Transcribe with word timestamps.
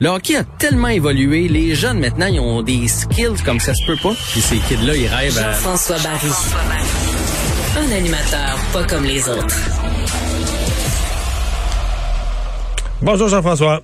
Le 0.00 0.10
hockey 0.10 0.36
a 0.36 0.44
tellement 0.44 0.86
évolué, 0.86 1.48
les 1.48 1.74
jeunes 1.74 1.98
maintenant, 1.98 2.26
ils 2.26 2.38
ont 2.38 2.62
des 2.62 2.86
skills 2.86 3.42
comme 3.44 3.58
ça 3.58 3.74
se 3.74 3.84
peut 3.84 3.96
pas. 4.00 4.14
Puis 4.30 4.40
ces 4.40 4.58
kids-là, 4.58 4.94
ils 4.94 5.08
rêvent 5.08 5.36
à... 5.38 5.50
Jean-François 5.50 5.96
Barry. 5.96 6.28
Un 7.76 7.96
animateur 7.96 8.58
pas 8.72 8.84
comme 8.84 9.02
les 9.02 9.28
autres. 9.28 9.56
Bonjour 13.02 13.26
Jean-François. 13.26 13.82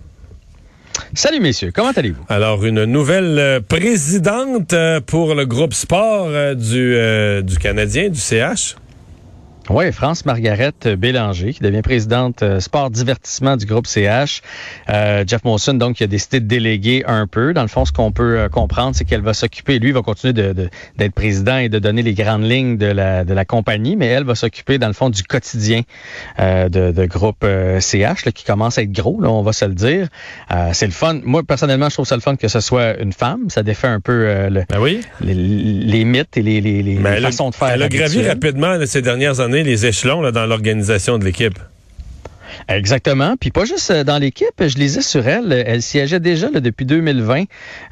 Salut 1.14 1.40
messieurs, 1.40 1.72
comment 1.74 1.90
allez-vous? 1.90 2.24
Alors, 2.28 2.64
une 2.64 2.84
nouvelle 2.84 3.38
euh, 3.40 3.60
présidente 3.60 4.72
euh, 4.72 5.00
pour 5.00 5.34
le 5.34 5.46
groupe 5.46 5.74
sport 5.74 6.28
euh, 6.28 6.54
du, 6.54 7.44
du 7.44 7.58
Canadien, 7.58 8.08
du 8.08 8.20
CH. 8.20 8.76
Oui, 9.70 9.90
France 9.92 10.26
Margaret 10.26 10.74
Bélanger, 10.98 11.54
qui 11.54 11.62
devient 11.62 11.80
présidente 11.80 12.42
euh, 12.42 12.60
sport 12.60 12.90
divertissement 12.90 13.56
du 13.56 13.64
groupe 13.64 13.86
CH. 13.86 14.42
Euh, 14.90 15.24
Jeff 15.26 15.42
Monson, 15.44 15.72
donc, 15.72 15.96
qui 15.96 16.04
a 16.04 16.06
décidé 16.06 16.40
de 16.40 16.46
déléguer 16.46 17.02
un 17.06 17.26
peu. 17.26 17.54
Dans 17.54 17.62
le 17.62 17.68
fond, 17.68 17.86
ce 17.86 17.92
qu'on 17.92 18.12
peut 18.12 18.40
euh, 18.40 18.48
comprendre, 18.50 18.94
c'est 18.94 19.06
qu'elle 19.06 19.22
va 19.22 19.32
s'occuper, 19.32 19.78
lui, 19.78 19.92
va 19.92 20.02
continuer 20.02 20.34
d'être 20.34 20.54
de, 20.54 20.68
d'être 20.98 21.14
président 21.14 21.56
et 21.56 21.70
de 21.70 21.78
donner 21.78 22.02
les 22.02 22.12
grandes 22.12 22.44
lignes 22.44 22.76
de 22.76 22.86
la, 22.86 23.24
de 23.24 23.32
la 23.32 23.46
compagnie, 23.46 23.96
mais 23.96 24.06
elle 24.06 24.24
va 24.24 24.34
s'occuper, 24.34 24.76
dans 24.76 24.86
le 24.88 24.92
fond, 24.92 25.08
du 25.08 25.22
quotidien 25.22 25.80
euh, 26.40 26.68
de, 26.68 26.90
de, 26.90 27.06
groupe 27.06 27.46
CH, 27.80 28.26
là, 28.26 28.32
qui 28.32 28.44
commence 28.44 28.76
à 28.76 28.82
être 28.82 28.92
gros, 28.92 29.18
là, 29.22 29.30
on 29.30 29.42
va 29.42 29.54
se 29.54 29.64
le 29.64 29.74
dire. 29.74 30.08
c'est 30.74 30.86
le 30.86 30.92
fun. 30.92 31.20
Moi, 31.24 31.42
personnellement, 31.42 31.88
je 31.88 31.94
trouve 31.94 32.06
ça 32.06 32.16
le 32.16 32.20
fun 32.20 32.36
que 32.36 32.48
ce 32.48 32.60
soit 32.60 32.98
une 33.00 33.14
femme. 33.14 33.48
Ça 33.48 33.62
défait 33.62 33.88
un 33.88 34.00
peu 34.00 34.48
le, 34.50 34.64
ben 34.68 34.78
oui. 34.78 35.00
les, 35.22 35.32
les, 35.32 36.04
mythes 36.04 36.36
et 36.36 36.42
les, 36.42 36.60
les, 36.60 36.82
les 36.82 36.96
façons 36.96 37.48
de 37.48 37.54
faire. 37.54 37.68
Elle 37.68 37.82
a 37.82 37.88
gravi 37.88 38.26
rapidement 38.26 38.76
ces 38.84 39.00
dernières 39.00 39.40
années 39.40 39.53
les 39.62 39.86
échelons 39.86 40.20
là, 40.20 40.32
dans 40.32 40.46
l'organisation 40.46 41.18
de 41.18 41.24
l'équipe? 41.24 41.58
Exactement. 42.68 43.36
Puis 43.38 43.50
pas 43.50 43.64
juste 43.64 43.90
euh, 43.90 44.04
dans 44.04 44.18
l'équipe. 44.18 44.54
Je 44.58 44.76
lisais 44.76 45.02
sur 45.02 45.26
elle. 45.26 45.52
Elle 45.66 45.82
siégeait 45.82 46.20
déjà 46.20 46.50
là, 46.50 46.60
depuis 46.60 46.86
2020 46.86 47.44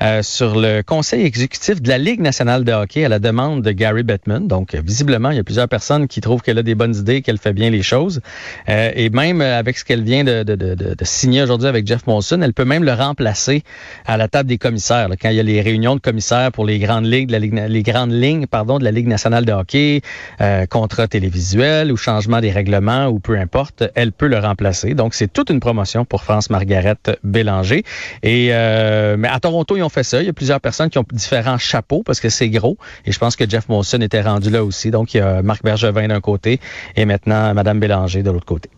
euh, 0.02 0.22
sur 0.22 0.58
le 0.58 0.82
conseil 0.82 1.24
exécutif 1.24 1.80
de 1.82 1.88
la 1.88 1.98
Ligue 1.98 2.20
nationale 2.20 2.64
de 2.64 2.72
hockey 2.72 3.04
à 3.04 3.08
la 3.08 3.18
demande 3.18 3.62
de 3.62 3.72
Gary 3.72 4.02
Bettman. 4.02 4.48
Donc, 4.48 4.74
visiblement, 4.74 5.30
il 5.30 5.36
y 5.36 5.40
a 5.40 5.44
plusieurs 5.44 5.68
personnes 5.68 6.08
qui 6.08 6.20
trouvent 6.20 6.42
qu'elle 6.42 6.58
a 6.58 6.62
des 6.62 6.74
bonnes 6.74 6.94
idées, 6.94 7.22
qu'elle 7.22 7.38
fait 7.38 7.52
bien 7.52 7.70
les 7.70 7.82
choses. 7.82 8.20
Euh, 8.68 8.90
et 8.94 9.10
même 9.10 9.40
avec 9.40 9.78
ce 9.78 9.84
qu'elle 9.84 10.02
vient 10.02 10.24
de, 10.24 10.42
de, 10.42 10.54
de, 10.54 10.74
de 10.74 11.04
signer 11.04 11.42
aujourd'hui 11.42 11.68
avec 11.68 11.86
Jeff 11.86 12.06
Monson, 12.06 12.40
elle 12.42 12.54
peut 12.54 12.64
même 12.64 12.84
le 12.84 12.92
remplacer 12.92 13.62
à 14.06 14.16
la 14.16 14.28
table 14.28 14.48
des 14.48 14.58
commissaires. 14.58 15.08
Là, 15.08 15.16
quand 15.20 15.30
il 15.30 15.36
y 15.36 15.40
a 15.40 15.44
les 15.44 15.60
réunions 15.60 15.96
de 15.96 16.00
commissaires 16.00 16.52
pour 16.52 16.64
les 16.64 16.78
grandes 16.78 17.06
ligues, 17.06 17.30
les 17.30 17.82
grandes 17.82 18.12
lignes, 18.12 18.46
pardon, 18.46 18.78
de 18.78 18.84
la 18.84 18.90
Ligue 18.90 19.08
nationale 19.08 19.44
de 19.44 19.52
hockey, 19.52 20.02
euh, 20.40 20.66
contrat 20.66 21.08
télévisuel 21.08 21.92
ou 21.92 21.96
changement 21.96 22.40
des 22.40 22.50
règlements 22.50 23.06
ou 23.06 23.18
peu 23.18 23.38
importe, 23.38 23.84
elle 23.94 24.12
peut 24.12 24.26
le 24.26 24.38
remplacer 24.38 24.51
donc, 24.94 25.14
c'est 25.14 25.32
toute 25.32 25.50
une 25.50 25.60
promotion 25.60 26.04
pour 26.04 26.22
France 26.22 26.50
Margaret 26.50 26.96
Bélanger. 27.22 27.84
Et 28.22 28.48
euh, 28.50 29.16
mais 29.18 29.28
à 29.28 29.40
Toronto, 29.40 29.76
ils 29.76 29.82
ont 29.82 29.88
fait 29.88 30.02
ça. 30.02 30.20
Il 30.20 30.26
y 30.26 30.28
a 30.28 30.32
plusieurs 30.32 30.60
personnes 30.60 30.90
qui 30.90 30.98
ont 30.98 31.04
différents 31.12 31.58
chapeaux 31.58 32.02
parce 32.02 32.20
que 32.20 32.28
c'est 32.28 32.48
gros. 32.48 32.76
Et 33.06 33.12
je 33.12 33.18
pense 33.18 33.36
que 33.36 33.48
Jeff 33.48 33.68
Monson 33.68 34.00
était 34.00 34.20
rendu 34.20 34.50
là 34.50 34.64
aussi. 34.64 34.90
Donc, 34.90 35.14
il 35.14 35.18
y 35.18 35.20
a 35.20 35.42
Marc 35.42 35.62
Bergevin 35.62 36.08
d'un 36.08 36.20
côté 36.20 36.60
et 36.96 37.04
maintenant 37.04 37.54
Madame 37.54 37.80
Bélanger 37.80 38.22
de 38.22 38.30
l'autre 38.30 38.46
côté. 38.46 38.70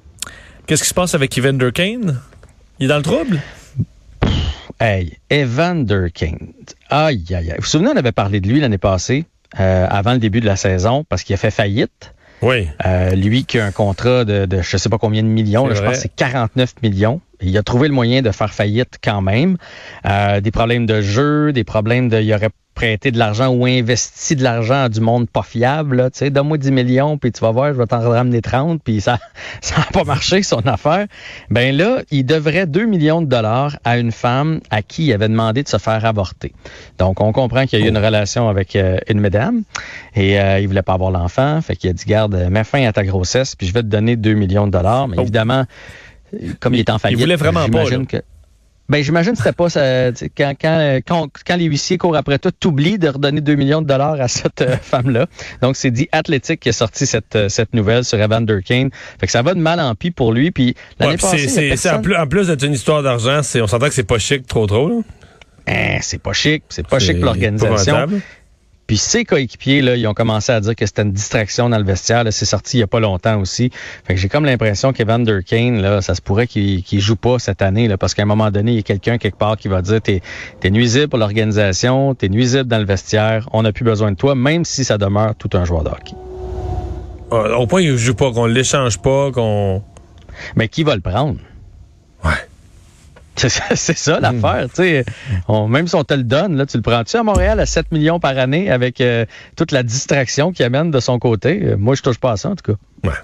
Qu'est-ce 0.66 0.82
qui 0.82 0.88
se 0.88 0.94
passe 0.94 1.14
avec 1.14 1.36
Evander 1.36 1.72
Kane? 1.72 2.20
Il 2.78 2.86
est 2.86 2.88
dans 2.88 2.96
le 2.96 3.02
trouble? 3.02 3.40
Hey, 4.80 5.18
Evander 5.30 6.06
Kane. 6.12 6.52
Aïe, 6.90 7.24
aïe, 7.30 7.34
aïe. 7.34 7.48
Vous 7.50 7.62
vous 7.62 7.68
souvenez, 7.68 7.90
on 7.90 7.96
avait 7.96 8.12
parlé 8.12 8.40
de 8.40 8.48
lui 8.48 8.60
l'année 8.60 8.78
passée, 8.78 9.26
euh, 9.60 9.86
avant 9.88 10.12
le 10.12 10.18
début 10.18 10.40
de 10.40 10.46
la 10.46 10.56
saison, 10.56 11.04
parce 11.08 11.22
qu'il 11.22 11.34
a 11.34 11.36
fait 11.36 11.50
faillite. 11.50 12.12
Oui. 12.44 12.68
Euh, 12.84 13.10
lui 13.10 13.44
qui 13.44 13.58
a 13.58 13.64
un 13.64 13.72
contrat 13.72 14.24
de, 14.24 14.44
de 14.44 14.60
je 14.60 14.76
sais 14.76 14.88
pas 14.88 14.98
combien 14.98 15.22
de 15.22 15.28
millions, 15.28 15.68
je 15.74 15.82
pense 15.82 15.94
que 15.94 16.02
c'est 16.02 16.14
49 16.14 16.74
millions. 16.82 17.20
Il 17.40 17.56
a 17.58 17.62
trouvé 17.62 17.88
le 17.88 17.94
moyen 17.94 18.22
de 18.22 18.30
faire 18.30 18.52
faillite 18.52 18.98
quand 19.02 19.22
même. 19.22 19.56
Euh, 20.06 20.40
des 20.40 20.50
problèmes 20.50 20.86
de 20.86 21.00
jeu, 21.00 21.52
des 21.52 21.64
problèmes 21.64 22.08
de, 22.08 22.20
il 22.20 22.32
aurait 22.34 22.50
prêté 22.74 23.10
de 23.10 23.18
l'argent 23.18 23.48
ou 23.48 23.66
investi 23.66 24.36
de 24.36 24.42
l'argent 24.42 24.84
à 24.84 24.88
du 24.88 25.00
monde 25.00 25.28
pas 25.30 25.42
fiable. 25.42 26.10
Tu 26.12 26.18
sais, 26.18 26.30
donne-moi 26.30 26.58
10 26.58 26.72
millions, 26.72 27.18
puis 27.18 27.32
tu 27.32 27.40
vas 27.40 27.50
voir, 27.50 27.72
je 27.72 27.78
vais 27.78 27.86
t'en 27.86 28.00
ramener 28.00 28.42
30, 28.42 28.82
puis 28.82 29.00
ça 29.00 29.18
ça 29.60 29.78
n'a 29.78 29.84
pas 29.84 30.04
marché, 30.04 30.42
son 30.42 30.60
affaire. 30.66 31.06
Ben 31.50 31.76
là, 31.76 32.02
il 32.10 32.26
devrait 32.26 32.66
2 32.66 32.84
millions 32.86 33.22
de 33.22 33.26
dollars 33.26 33.76
à 33.84 33.98
une 33.98 34.12
femme 34.12 34.60
à 34.70 34.82
qui 34.82 35.06
il 35.06 35.12
avait 35.12 35.28
demandé 35.28 35.62
de 35.62 35.68
se 35.68 35.78
faire 35.78 36.04
avorter. 36.04 36.52
Donc, 36.98 37.20
on 37.20 37.32
comprend 37.32 37.66
qu'il 37.66 37.78
y 37.78 37.82
a 37.82 37.86
eu 37.86 37.88
une 37.88 37.98
relation 37.98 38.48
avec 38.48 38.76
euh, 38.76 38.98
une 39.08 39.20
madame, 39.20 39.62
et 40.14 40.40
euh, 40.40 40.58
il 40.60 40.66
voulait 40.66 40.82
pas 40.82 40.94
avoir 40.94 41.10
l'enfant, 41.10 41.60
fait 41.60 41.76
qu'il 41.76 41.90
a 41.90 41.92
dit, 41.92 42.04
garde, 42.06 42.34
mets 42.50 42.64
fin 42.64 42.84
à 42.86 42.92
ta 42.92 43.04
grossesse, 43.04 43.54
puis 43.54 43.66
je 43.66 43.72
vais 43.72 43.82
te 43.82 43.86
donner 43.86 44.16
2 44.16 44.34
millions 44.34 44.66
de 44.66 44.72
dollars. 44.72 45.08
Mais 45.08 45.16
oh. 45.18 45.22
Comme 46.60 46.74
il, 46.74 46.80
est 46.80 46.90
en 46.90 46.98
faillite, 46.98 47.18
il 47.18 47.22
voulait 47.22 47.36
vraiment 47.36 47.68
pas. 47.68 47.84
Que, 47.84 48.22
ben, 48.88 49.02
j'imagine 49.02 49.32
que 49.32 49.38
c'était 49.38 49.52
pas 49.52 49.70
ça, 49.70 50.10
quand, 50.36 50.54
quand, 50.60 51.00
quand, 51.06 51.28
quand, 51.46 51.56
les 51.56 51.64
huissiers 51.64 51.96
courent 51.96 52.16
après 52.16 52.38
toi, 52.38 52.50
t'oublies 52.52 52.98
de 52.98 53.08
redonner 53.08 53.40
2 53.40 53.54
millions 53.54 53.80
de 53.80 53.86
dollars 53.86 54.20
à 54.20 54.28
cette 54.28 54.60
euh, 54.60 54.76
femme-là. 54.82 55.26
Donc, 55.62 55.76
c'est 55.76 55.90
dit 55.90 56.08
Athletic 56.12 56.60
qui 56.60 56.68
a 56.68 56.72
sorti 56.72 57.06
cette, 57.06 57.34
euh, 57.34 57.48
cette 57.48 57.72
nouvelle 57.72 58.04
sur 58.04 58.20
Evander 58.20 58.60
Kane. 58.62 58.90
Fait 59.18 59.26
que 59.26 59.32
ça 59.32 59.40
va 59.40 59.54
de 59.54 59.60
mal 59.60 59.80
en 59.80 59.94
pis 59.94 60.10
pour 60.10 60.32
lui. 60.32 60.50
Puis 60.50 60.74
l'année 61.00 61.16
passée, 61.16 61.48
c'est, 61.48 61.90
en 61.90 62.02
plus, 62.02 62.14
en 62.14 62.26
plus 62.26 62.48
d'être 62.48 62.62
une 62.62 62.74
histoire 62.74 63.02
d'argent, 63.02 63.42
c'est, 63.42 63.62
on 63.62 63.66
s'entend 63.66 63.88
que 63.88 63.94
c'est 63.94 64.04
pas 64.04 64.18
chic 64.18 64.46
trop 64.46 64.66
trop. 64.66 65.02
Hein, 65.66 65.98
c'est 66.02 66.20
pas 66.20 66.34
chic, 66.34 66.64
c'est 66.68 66.86
pas 66.86 66.98
chic 66.98 67.16
pour 67.16 67.24
l'organisation. 67.24 68.06
Puis 68.86 68.98
ses 68.98 69.24
coéquipiers, 69.24 69.80
là, 69.80 69.96
ils 69.96 70.06
ont 70.06 70.14
commencé 70.14 70.52
à 70.52 70.60
dire 70.60 70.74
que 70.76 70.84
c'était 70.84 71.02
une 71.02 71.12
distraction 71.12 71.68
dans 71.70 71.78
le 71.78 71.84
vestiaire. 71.84 72.24
C'est 72.30 72.44
sorti 72.44 72.76
il 72.76 72.80
y 72.80 72.82
a 72.82 72.86
pas 72.86 73.00
longtemps 73.00 73.40
aussi. 73.40 73.70
Fait 74.04 74.14
que 74.14 74.20
j'ai 74.20 74.28
comme 74.28 74.44
l'impression 74.44 74.92
qu'Evander 74.92 75.40
Kane, 75.46 75.80
là, 75.80 76.02
ça 76.02 76.14
se 76.14 76.20
pourrait 76.20 76.46
qu'il 76.46 76.82
qu 76.82 77.00
joue 77.00 77.16
pas 77.16 77.38
cette 77.38 77.62
année, 77.62 77.88
là, 77.88 77.96
parce 77.96 78.14
qu'à 78.14 78.22
un 78.22 78.26
moment 78.26 78.50
donné, 78.50 78.72
il 78.72 78.76
y 78.76 78.80
a 78.80 78.82
quelqu'un 78.82 79.18
quelque 79.18 79.38
part 79.38 79.56
qui 79.56 79.68
va 79.68 79.80
dire 79.82 80.00
t'es 80.02 80.20
es 80.62 80.70
nuisible 80.70 81.08
pour 81.08 81.18
l'organisation, 81.18 82.14
t'es 82.14 82.28
nuisible 82.28 82.64
dans 82.64 82.78
le 82.78 82.84
vestiaire, 82.84 83.48
on 83.52 83.62
n'a 83.62 83.72
plus 83.72 83.84
besoin 83.84 84.12
de 84.12 84.16
toi, 84.16 84.34
même 84.34 84.64
si 84.64 84.84
ça 84.84 84.98
demeure 84.98 85.34
tout 85.36 85.50
un 85.54 85.64
joueur 85.64 85.84
de 85.84 85.90
hockey. 85.90 86.14
Ah, 87.30 87.58
au 87.58 87.66
point 87.66 87.80
qu'il 87.80 87.96
joue 87.96 88.14
pas, 88.14 88.32
qu'on 88.32 88.46
l'échange 88.46 88.98
pas, 88.98 89.30
qu'on. 89.32 89.82
Mais 90.56 90.68
qui 90.68 90.82
va 90.82 90.94
le 90.94 91.00
prendre? 91.00 91.38
C'est 93.36 93.98
ça, 93.98 94.20
l'affaire. 94.20 94.68
On, 95.48 95.66
même 95.66 95.88
si 95.88 95.94
on 95.94 96.04
te 96.04 96.14
le 96.14 96.22
donne, 96.22 96.56
là, 96.56 96.66
tu 96.66 96.76
le 96.76 96.82
prends-tu 96.82 97.16
à 97.16 97.22
Montréal 97.22 97.58
à 97.60 97.66
7 97.66 97.90
millions 97.92 98.20
par 98.20 98.38
année 98.38 98.70
avec 98.70 99.00
euh, 99.00 99.26
toute 99.56 99.72
la 99.72 99.82
distraction 99.82 100.52
qui 100.52 100.62
amène 100.62 100.90
de 100.90 101.00
son 101.00 101.18
côté? 101.18 101.60
Euh, 101.62 101.76
moi, 101.76 101.94
je 101.94 102.02
touche 102.02 102.18
pas 102.18 102.32
à 102.32 102.36
ça, 102.36 102.50
en 102.50 102.56
tout 102.56 102.72
cas. 102.72 102.78
Ouais. 103.08 103.16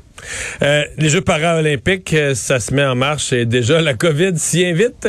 Euh, 0.63 0.85
les 0.99 1.09
Jeux 1.09 1.21
paralympiques, 1.21 2.15
ça 2.35 2.61
se 2.61 2.75
met 2.75 2.85
en 2.85 2.95
marche 2.95 3.33
et 3.33 3.47
déjà 3.47 3.81
la 3.81 3.95
COVID 3.95 4.37
s'y 4.37 4.65
invite? 4.67 5.09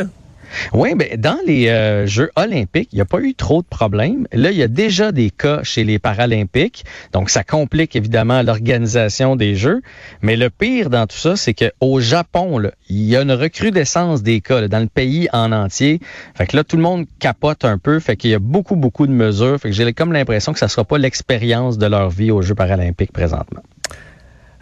Oui, 0.73 0.93
mais 0.95 1.17
dans 1.17 1.37
les 1.45 1.67
euh, 1.69 2.05
Jeux 2.05 2.31
olympiques, 2.35 2.89
il 2.91 2.95
n'y 2.95 3.01
a 3.01 3.05
pas 3.05 3.19
eu 3.19 3.33
trop 3.33 3.61
de 3.61 3.67
problèmes. 3.67 4.27
Là, 4.33 4.51
il 4.51 4.57
y 4.57 4.63
a 4.63 4.67
déjà 4.67 5.11
des 5.11 5.29
cas 5.29 5.63
chez 5.63 5.83
les 5.83 5.99
Paralympiques, 5.99 6.85
donc 7.13 7.29
ça 7.29 7.43
complique 7.43 7.95
évidemment 7.95 8.41
l'organisation 8.41 9.35
des 9.35 9.55
Jeux. 9.55 9.81
Mais 10.21 10.35
le 10.35 10.49
pire 10.49 10.89
dans 10.89 11.07
tout 11.07 11.17
ça, 11.17 11.35
c'est 11.35 11.53
qu'au 11.53 11.99
Japon, 11.99 12.57
là, 12.57 12.71
il 12.89 13.03
y 13.03 13.15
a 13.15 13.21
une 13.21 13.31
recrudescence 13.31 14.23
des 14.23 14.41
cas 14.41 14.67
dans 14.67 14.79
le 14.79 14.87
pays 14.87 15.27
en 15.33 15.51
entier. 15.51 15.99
Fait 16.35 16.47
que 16.47 16.55
là, 16.57 16.63
tout 16.63 16.77
le 16.77 16.83
monde 16.83 17.05
capote 17.19 17.65
un 17.65 17.77
peu. 17.77 17.99
Fait 17.99 18.15
qu'il 18.15 18.31
y 18.31 18.35
a 18.35 18.39
beaucoup, 18.39 18.75
beaucoup 18.75 19.07
de 19.07 19.13
mesures. 19.13 19.59
Fait 19.59 19.69
que 19.69 19.75
j'ai 19.75 19.93
comme 19.93 20.13
l'impression 20.13 20.53
que 20.53 20.59
ça 20.59 20.67
ne 20.67 20.71
sera 20.71 20.83
pas 20.83 20.97
l'expérience 20.97 21.77
de 21.77 21.85
leur 21.85 22.09
vie 22.09 22.31
aux 22.31 22.41
Jeux 22.41 22.55
paralympiques 22.55 23.11
présentement. 23.11 23.61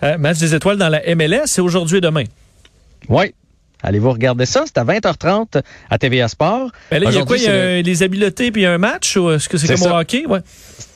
Euh, 0.03 0.17
match 0.17 0.39
des 0.39 0.55
étoiles 0.55 0.78
dans 0.78 0.89
la 0.89 1.01
MLS, 1.16 1.45
c'est 1.45 1.61
aujourd'hui 1.61 1.97
et 1.97 2.01
demain. 2.01 2.23
Oui, 3.09 3.33
Allez-vous 3.81 4.12
regarder 4.12 4.45
ça? 4.45 4.63
C'est 4.66 4.78
à 4.78 4.84
20h30 4.84 5.62
à 5.90 5.97
TVA 5.97 6.28
Sport. 6.28 6.72
Ben 6.91 7.01
il 7.03 7.13
y 7.13 7.17
a 7.17 7.23
quoi? 7.23 7.38
Il 7.38 7.44
y 7.44 7.47
a 7.47 7.81
les 7.81 8.03
habiletés 8.03 8.51
puis 8.51 8.66
un 8.66 8.78
match 8.78 9.16
ou 9.16 9.31
est-ce 9.31 9.47
que 9.47 9.57
c'est 9.57 9.73
comme 9.73 9.91
au 9.91 9.95
hockey? 9.95 10.25
Ouais. 10.25 10.40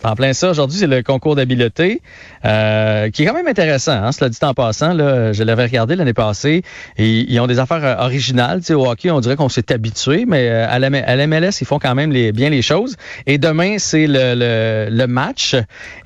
En 0.04 0.16
plein 0.16 0.34
ça. 0.34 0.50
Aujourd'hui, 0.50 0.80
c'est 0.80 0.88
le 0.88 1.02
concours 1.02 1.36
d'habileté 1.36 2.02
euh, 2.44 3.10
qui 3.10 3.24
est 3.24 3.26
quand 3.26 3.34
même 3.34 3.48
intéressant. 3.48 3.94
Hein, 3.94 4.12
cela 4.12 4.30
dit 4.30 4.38
en 4.42 4.54
passant, 4.54 4.94
là, 4.94 5.32
je 5.32 5.44
l'avais 5.44 5.64
regardé 5.64 5.96
l'année 5.96 6.14
passée. 6.14 6.64
Et 6.98 7.32
ils 7.32 7.40
ont 7.40 7.48
des 7.48 7.60
affaires 7.60 7.86
euh, 7.86 8.04
originales. 8.04 8.60
Tu 8.60 8.68
sais, 8.68 8.74
au 8.74 8.86
hockey, 8.86 9.12
on 9.12 9.22
dirait 9.22 9.38
qu'on 9.38 9.48
s'est 9.48 9.72
habitué, 9.72 10.26
mais 10.28 10.50
euh, 10.50 10.68
à 10.70 10.78
la, 10.80 10.90
MLS, 11.28 11.62
ils 11.62 11.68
font 11.68 11.80
quand 11.80 11.96
même 11.96 12.12
les, 12.12 12.34
bien 12.34 12.50
les 12.50 12.62
choses. 12.62 12.98
Et 13.28 13.38
demain, 13.38 13.78
c'est 13.78 14.08
le, 14.08 14.36
le, 14.36 14.90
le 14.92 15.08
match. 15.08 15.56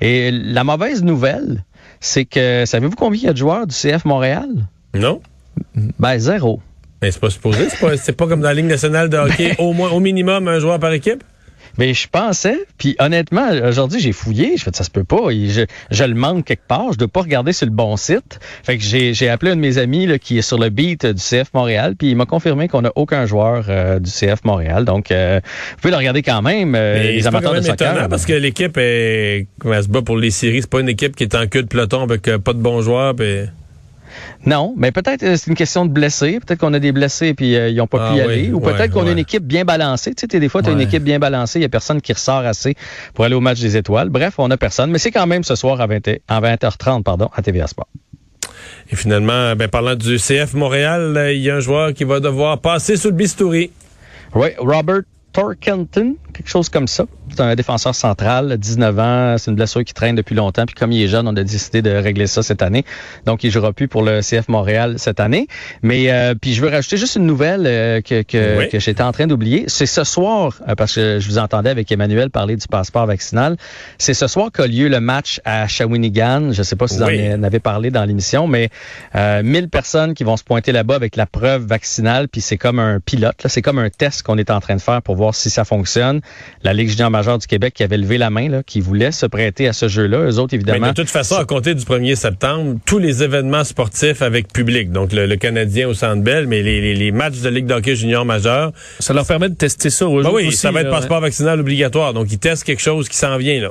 Et 0.00 0.30
la 0.30 0.62
mauvaise 0.62 1.02
nouvelle, 1.02 1.64
c'est 1.98 2.24
que 2.24 2.64
savez-vous 2.66 2.94
combien 2.94 3.20
il 3.20 3.24
y 3.24 3.28
a 3.28 3.32
de 3.32 3.38
joueurs 3.38 3.66
du 3.66 3.74
CF 3.74 4.04
Montréal? 4.04 4.48
Non. 4.94 5.20
Ben, 5.98 6.18
zéro. 6.18 6.60
Mais 7.00 7.12
c'est 7.12 7.20
pas 7.20 7.30
supposé, 7.30 7.68
c'est 7.68 8.12
pas, 8.12 8.24
pas 8.24 8.28
comme 8.28 8.40
dans 8.40 8.48
la 8.48 8.54
Ligue 8.54 8.66
nationale 8.66 9.08
de 9.08 9.16
hockey, 9.16 9.54
au 9.58 9.72
moins, 9.72 9.90
au 9.90 10.00
minimum, 10.00 10.48
un 10.48 10.58
joueur 10.58 10.80
par 10.80 10.92
équipe? 10.92 11.22
Mais 11.78 11.94
je 11.94 12.08
pensais, 12.08 12.58
puis 12.76 12.96
honnêtement, 12.98 13.50
aujourd'hui, 13.50 14.00
j'ai 14.00 14.10
fouillé, 14.10 14.56
je 14.56 14.64
fais 14.64 14.70
ça 14.74 14.82
se 14.82 14.90
peut 14.90 15.04
pas, 15.04 15.30
je, 15.30 15.64
je, 15.92 16.04
le 16.04 16.14
manque 16.14 16.44
quelque 16.44 16.66
part, 16.66 16.92
je 16.92 16.98
dois 16.98 17.06
pas 17.06 17.20
regarder 17.20 17.52
sur 17.52 17.66
le 17.66 17.72
bon 17.72 17.96
site. 17.96 18.40
Fait 18.64 18.76
que 18.76 18.82
j'ai 18.82 19.28
appelé 19.28 19.52
un 19.52 19.56
de 19.56 19.60
mes 19.60 19.78
amis 19.78 20.06
là, 20.06 20.18
qui 20.18 20.38
est 20.38 20.42
sur 20.42 20.58
le 20.58 20.70
beat 20.70 21.06
du 21.06 21.22
CF 21.22 21.54
Montréal, 21.54 21.94
puis 21.96 22.10
il 22.10 22.16
m'a 22.16 22.26
confirmé 22.26 22.66
qu'on 22.66 22.82
n'a 22.82 22.90
aucun 22.96 23.26
joueur 23.26 23.66
euh, 23.68 24.00
du 24.00 24.10
CF 24.10 24.42
Montréal. 24.44 24.84
Donc, 24.84 25.12
euh, 25.12 25.40
vous 25.44 25.76
pouvez 25.80 25.92
le 25.92 25.98
regarder 25.98 26.22
quand 26.22 26.42
même, 26.42 26.74
euh, 26.74 27.00
les 27.00 27.26
amateurs 27.28 27.54
de 27.54 27.60
soccer. 27.60 28.08
parce 28.08 28.26
que 28.26 28.32
l'équipe 28.32 28.76
est, 28.76 29.46
elle 29.64 29.82
se 29.82 29.88
bat 29.88 30.02
pour 30.02 30.16
les 30.16 30.32
séries, 30.32 30.62
c'est 30.62 30.70
pas 30.70 30.80
une 30.80 30.88
équipe 30.88 31.14
qui 31.14 31.22
est 31.22 31.34
en 31.36 31.46
queue 31.46 31.62
de 31.62 31.68
peloton 31.68 32.02
avec 32.02 32.22
pas 32.22 32.52
de 32.54 32.58
bons 32.58 32.82
joueurs. 32.82 33.14
Puis... 33.14 33.44
Non, 34.46 34.74
mais 34.76 34.92
peut-être 34.92 35.22
euh, 35.22 35.36
c'est 35.36 35.48
une 35.48 35.56
question 35.56 35.86
de 35.86 35.90
blessés. 35.90 36.40
Peut-être 36.40 36.60
qu'on 36.60 36.74
a 36.74 36.78
des 36.78 36.92
blessés 36.92 37.34
puis 37.34 37.56
euh, 37.56 37.68
ils 37.68 37.76
n'ont 37.76 37.86
pas 37.86 38.08
Ah 38.08 38.12
pu 38.12 38.18
y 38.18 38.22
oui, 38.22 38.32
aller. 38.32 38.52
Ou 38.52 38.60
ouais, 38.60 38.72
peut-être 38.72 38.92
qu'on 38.92 39.06
a 39.06 39.10
une 39.10 39.18
équipe 39.18 39.44
bien 39.44 39.64
balancée. 39.64 40.14
Tu 40.14 40.26
sais, 40.30 40.40
des 40.40 40.48
fois, 40.48 40.62
tu 40.62 40.70
as 40.70 40.72
une 40.72 40.80
équipe 40.80 41.02
bien 41.02 41.18
balancée, 41.18 41.58
il 41.58 41.62
n'y 41.62 41.66
a 41.66 41.70
personne 41.70 42.00
qui 42.00 42.12
ressort 42.12 42.44
assez 42.46 42.74
pour 43.14 43.24
aller 43.24 43.34
au 43.34 43.40
match 43.40 43.60
des 43.60 43.76
étoiles. 43.76 44.08
Bref, 44.08 44.34
on 44.38 44.48
n'a 44.48 44.56
personne. 44.56 44.90
Mais 44.90 44.98
c'est 44.98 45.10
quand 45.10 45.26
même 45.26 45.44
ce 45.44 45.54
soir 45.54 45.80
à, 45.80 45.86
20, 45.86 46.08
à 46.28 46.40
20h30 46.40 47.02
pardon, 47.02 47.28
à 47.34 47.42
TVA 47.42 47.66
Sport. 47.66 47.88
Et 48.90 48.96
finalement, 48.96 49.54
ben, 49.54 49.68
parlant 49.68 49.94
du 49.94 50.16
CF 50.16 50.54
Montréal, 50.54 51.16
euh, 51.16 51.32
il 51.32 51.42
y 51.42 51.50
a 51.50 51.56
un 51.56 51.60
joueur 51.60 51.92
qui 51.92 52.04
va 52.04 52.20
devoir 52.20 52.60
passer 52.60 52.96
sous 52.96 53.08
le 53.08 53.14
bistouri. 53.14 53.70
Oui, 54.34 54.48
Robert 54.58 55.02
Torkenton, 55.32 56.16
quelque 56.32 56.48
chose 56.48 56.68
comme 56.68 56.88
ça. 56.88 57.04
C'est 57.30 57.40
un 57.42 57.54
défenseur 57.54 57.94
central, 57.94 58.56
19 58.58 58.98
ans, 58.98 59.34
c'est 59.38 59.50
une 59.50 59.56
blessure 59.56 59.84
qui 59.84 59.94
traîne 59.94 60.16
depuis 60.16 60.34
longtemps. 60.34 60.66
Puis 60.66 60.74
comme 60.74 60.90
il 60.92 61.02
est 61.02 61.08
jeune, 61.08 61.28
on 61.28 61.36
a 61.36 61.44
décidé 61.44 61.82
de 61.82 61.90
régler 61.90 62.26
ça 62.26 62.42
cette 62.42 62.62
année. 62.62 62.84
Donc 63.26 63.44
il 63.44 63.50
jouera 63.50 63.72
plus 63.72 63.86
pour 63.86 64.02
le 64.02 64.20
CF 64.20 64.48
Montréal 64.48 64.94
cette 64.98 65.20
année. 65.20 65.46
Mais 65.82 66.10
euh, 66.10 66.34
puis 66.34 66.54
je 66.54 66.62
veux 66.62 66.68
rajouter 66.68 66.96
juste 66.96 67.16
une 67.16 67.26
nouvelle 67.26 67.64
euh, 67.66 68.00
que, 68.00 68.22
que, 68.22 68.58
Oui. 68.58 68.68
que 68.68 68.80
j'étais 68.80 69.02
en 69.02 69.12
train 69.12 69.26
d'oublier. 69.26 69.64
C'est 69.68 69.86
ce 69.86 70.04
soir, 70.04 70.54
euh, 70.68 70.74
parce 70.74 70.94
que 70.94 71.20
je 71.20 71.28
vous 71.28 71.38
entendais 71.38 71.70
avec 71.70 71.90
Emmanuel 71.92 72.30
parler 72.30 72.56
du 72.56 72.66
passeport 72.66 73.06
vaccinal. 73.06 73.56
C'est 73.98 74.14
ce 74.14 74.26
soir 74.26 74.50
qu'a 74.52 74.66
lieu 74.66 74.88
le 74.88 75.00
match 75.00 75.40
à 75.44 75.68
Shawinigan. 75.68 76.52
Je 76.52 76.62
sais 76.62 76.76
pas 76.76 76.88
si 76.88 76.98
vous 76.98 77.04
Oui. 77.04 77.32
en 77.34 77.42
avez 77.42 77.60
parlé 77.60 77.90
dans 77.90 78.04
l'émission, 78.04 78.46
mais 78.48 78.68
euh, 79.14 79.42
1000 79.42 79.68
personnes 79.68 80.14
qui 80.14 80.24
vont 80.24 80.36
se 80.36 80.44
pointer 80.44 80.72
là-bas 80.72 80.96
avec 80.96 81.14
la 81.16 81.26
preuve 81.26 81.66
vaccinale. 81.66 82.28
Puis 82.28 82.40
c'est 82.40 82.56
comme 82.58 82.78
un 82.78 83.00
pilote, 83.00 83.42
là. 83.44 83.48
c'est 83.48 83.62
comme 83.62 83.78
un 83.78 83.90
test 83.90 84.22
qu'on 84.22 84.38
est 84.38 84.50
en 84.50 84.60
train 84.60 84.74
de 84.76 84.80
faire 84.80 85.02
pour 85.02 85.14
voir 85.16 85.34
si 85.34 85.50
ça 85.50 85.64
fonctionne. 85.64 86.20
La 86.62 86.72
Ligue 86.72 86.88
junior 86.90 87.10
majeure 87.18 87.38
du 87.38 87.46
Québec 87.46 87.74
qui 87.74 87.82
avait 87.82 87.96
levé 87.96 88.18
la 88.18 88.30
main, 88.30 88.48
là, 88.48 88.62
qui 88.62 88.80
voulait 88.80 89.12
se 89.12 89.26
prêter 89.26 89.68
à 89.68 89.72
ce 89.72 89.88
jeu-là. 89.88 90.18
Eux 90.30 90.38
autres, 90.38 90.50
Mais 90.52 90.56
évidemment. 90.56 90.88
de 90.88 90.92
toute 90.92 91.10
façon, 91.10 91.36
à 91.36 91.44
compter 91.44 91.74
du 91.74 91.84
1er 91.84 92.14
septembre, 92.14 92.78
tous 92.86 92.98
les 92.98 93.22
événements 93.22 93.64
sportifs 93.64 94.22
avec 94.22 94.52
public, 94.52 94.90
donc 94.90 95.12
le, 95.12 95.26
le 95.26 95.36
Canadien 95.36 95.88
au 95.88 95.94
Centre 95.94 96.22
Bell, 96.22 96.46
mais 96.46 96.62
les, 96.62 96.80
les- 96.80 96.94
les 96.94 97.10
matchs 97.12 97.40
de 97.40 97.48
Ligue 97.48 97.66
d'hockey 97.66 97.94
junior 97.96 98.24
majeur, 98.24 98.72
Ça 99.00 99.12
leur 99.12 99.26
permet 99.26 99.48
de 99.48 99.54
tester 99.54 99.90
ça 99.90 100.06
aux 100.06 100.14
ben 100.22 100.28
autres 100.28 100.34
oui, 100.36 100.48
aussi, 100.48 100.56
ça 100.56 100.70
va 100.70 100.80
être 100.82 100.90
passeport 100.90 101.20
vaccinal 101.20 101.60
obligatoire. 101.60 102.14
Donc, 102.14 102.32
ils 102.32 102.38
testent 102.38 102.64
quelque 102.64 102.82
chose 102.82 103.08
qui 103.08 103.16
s'en 103.16 103.36
vient, 103.36 103.60
là. 103.60 103.70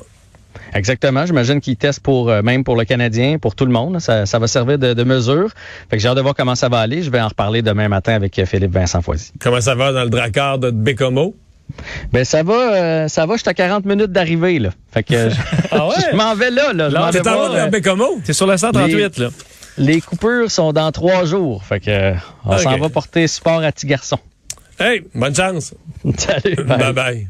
Exactement. 0.73 1.25
J'imagine 1.25 1.61
qu'ils 1.61 1.77
testent 1.77 2.01
pour 2.01 2.29
euh, 2.29 2.41
même 2.41 2.63
pour 2.63 2.75
le 2.75 2.83
Canadien, 2.83 3.37
pour 3.37 3.55
tout 3.55 3.65
le 3.65 3.71
monde. 3.71 3.99
Ça, 3.99 4.25
ça 4.25 4.39
va 4.39 4.47
servir 4.47 4.77
de, 4.77 4.93
de 4.93 5.03
mesure. 5.03 5.49
Fait 5.89 5.97
que 5.97 6.01
j'ai 6.01 6.07
hâte 6.09 6.17
de 6.17 6.21
voir 6.21 6.35
comment 6.35 6.55
ça 6.55 6.67
va 6.67 6.79
aller. 6.79 7.03
Je 7.03 7.09
vais 7.11 7.21
en 7.21 7.27
reparler 7.27 7.61
demain 7.61 7.87
matin 7.87 8.13
avec 8.13 8.37
euh, 8.39 8.45
Philippe 8.45 8.73
Vincent 8.73 9.01
Foisy. 9.01 9.31
Comment 9.39 9.61
ça 9.61 9.75
va 9.75 9.93
dans 9.93 10.03
le 10.03 10.09
dracard 10.09 10.59
de 10.59 10.71
Bécomo? 10.71 11.35
Ben 12.11 12.23
ça 12.25 12.43
va, 12.43 12.53
euh, 12.53 13.07
ça 13.07 13.25
va. 13.25 13.37
J'étais 13.37 13.49
à 13.49 13.53
40 13.53 13.85
minutes 13.85 14.11
d'arrivée 14.11 14.59
là. 14.59 14.69
Fait 14.91 15.03
que 15.03 15.29
je, 15.29 15.35
Ah 15.71 15.87
ouais? 15.87 15.95
je 16.11 16.15
m'en 16.15 16.33
vais 16.35 16.51
là. 16.51 16.73
là. 16.73 16.89
Je 16.89 16.93
Là, 16.93 17.11
de 17.11 17.17
euh? 17.27 18.19
T'es 18.25 18.33
sur 18.33 18.47
le 18.47 18.57
138, 18.57 19.17
là. 19.17 19.29
les 19.77 20.01
coupures 20.01 20.49
sont 20.49 20.73
dans 20.73 20.91
trois 20.91 21.25
jours. 21.25 21.63
Fait 21.63 21.79
que 21.79 21.89
euh, 21.89 22.13
on 22.45 22.57
s'en 22.57 22.77
va 22.77 22.89
porter 22.89 23.27
support 23.27 23.61
à 23.63 23.71
petit 23.71 23.87
garçon. 23.87 24.19
Hey, 24.79 25.03
bonne 25.15 25.35
chance. 25.35 25.73
Salut. 26.17 26.55
bye. 26.63 26.93
bye. 26.93 27.27